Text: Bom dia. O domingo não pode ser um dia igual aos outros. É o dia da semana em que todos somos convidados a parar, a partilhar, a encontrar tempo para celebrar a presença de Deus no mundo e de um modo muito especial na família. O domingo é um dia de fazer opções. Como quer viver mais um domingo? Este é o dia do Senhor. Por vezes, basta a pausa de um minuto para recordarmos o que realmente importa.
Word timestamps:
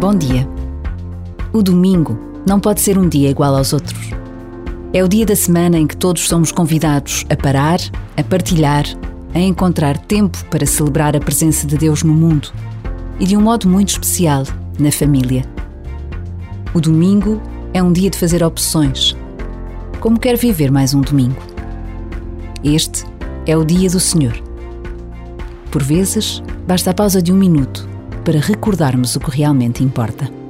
Bom 0.00 0.14
dia. 0.14 0.46
O 1.52 1.62
domingo 1.62 2.18
não 2.46 2.58
pode 2.58 2.80
ser 2.80 2.98
um 2.98 3.08
dia 3.08 3.30
igual 3.30 3.54
aos 3.56 3.72
outros. 3.72 4.10
É 4.92 5.02
o 5.02 5.08
dia 5.08 5.24
da 5.24 5.36
semana 5.36 5.78
em 5.78 5.86
que 5.86 5.96
todos 5.96 6.28
somos 6.28 6.50
convidados 6.50 7.24
a 7.30 7.36
parar, 7.36 7.78
a 8.16 8.22
partilhar, 8.22 8.84
a 9.32 9.38
encontrar 9.38 9.96
tempo 9.96 10.44
para 10.46 10.66
celebrar 10.66 11.16
a 11.16 11.20
presença 11.20 11.66
de 11.66 11.78
Deus 11.78 12.02
no 12.02 12.12
mundo 12.12 12.52
e 13.20 13.24
de 13.24 13.36
um 13.36 13.40
modo 13.40 13.68
muito 13.68 13.90
especial 13.90 14.42
na 14.78 14.90
família. 14.90 15.44
O 16.74 16.80
domingo 16.80 17.40
é 17.72 17.82
um 17.82 17.92
dia 17.92 18.10
de 18.10 18.18
fazer 18.18 18.42
opções. 18.42 19.16
Como 20.00 20.18
quer 20.18 20.36
viver 20.36 20.72
mais 20.72 20.92
um 20.92 21.00
domingo? 21.00 21.40
Este 22.62 23.04
é 23.46 23.56
o 23.56 23.64
dia 23.64 23.88
do 23.88 24.00
Senhor. 24.00 24.34
Por 25.70 25.82
vezes, 25.82 26.42
basta 26.66 26.90
a 26.90 26.94
pausa 26.94 27.22
de 27.22 27.32
um 27.32 27.36
minuto 27.36 27.93
para 28.24 28.40
recordarmos 28.40 29.14
o 29.16 29.20
que 29.20 29.30
realmente 29.30 29.82
importa. 29.82 30.43